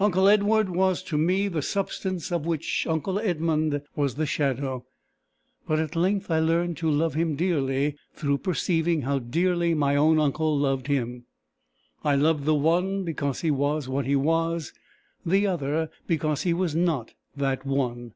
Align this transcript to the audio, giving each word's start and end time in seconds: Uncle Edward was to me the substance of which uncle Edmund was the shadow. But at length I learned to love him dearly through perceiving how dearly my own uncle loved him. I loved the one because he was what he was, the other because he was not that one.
Uncle 0.00 0.26
Edward 0.26 0.68
was 0.68 1.00
to 1.00 1.16
me 1.16 1.46
the 1.46 1.62
substance 1.62 2.32
of 2.32 2.44
which 2.44 2.88
uncle 2.88 3.20
Edmund 3.20 3.80
was 3.94 4.16
the 4.16 4.26
shadow. 4.26 4.84
But 5.64 5.78
at 5.78 5.94
length 5.94 6.28
I 6.28 6.40
learned 6.40 6.76
to 6.78 6.90
love 6.90 7.14
him 7.14 7.36
dearly 7.36 7.96
through 8.12 8.38
perceiving 8.38 9.02
how 9.02 9.20
dearly 9.20 9.74
my 9.74 9.94
own 9.94 10.18
uncle 10.18 10.58
loved 10.58 10.88
him. 10.88 11.26
I 12.02 12.16
loved 12.16 12.46
the 12.46 12.54
one 12.56 13.04
because 13.04 13.42
he 13.42 13.52
was 13.52 13.88
what 13.88 14.06
he 14.06 14.16
was, 14.16 14.72
the 15.24 15.46
other 15.46 15.88
because 16.08 16.42
he 16.42 16.52
was 16.52 16.74
not 16.74 17.14
that 17.36 17.64
one. 17.64 18.14